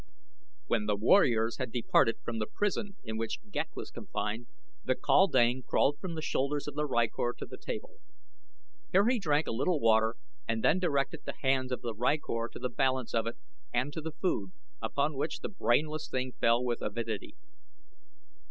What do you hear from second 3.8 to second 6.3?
confined, the kaldane crawled from the